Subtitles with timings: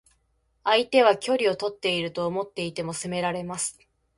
[0.63, 3.77] 相手は距離をとっていると思っていても攻められます。